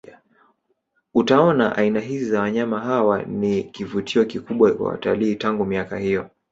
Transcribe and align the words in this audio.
Utaona 1.13 1.73
aina 1.75 1.99
hizi 1.99 2.25
za 2.25 2.41
wanyama 2.41 2.79
hawa 2.79 3.23
ni 3.23 3.63
kivutio 3.63 4.25
kikubwa 4.25 4.73
kwa 4.73 4.87
watalii 4.89 5.35
tangu 5.35 5.65
miaka 5.65 5.97
hiyo 5.97 6.29